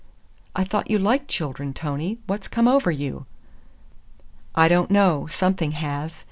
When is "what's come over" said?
2.25-2.89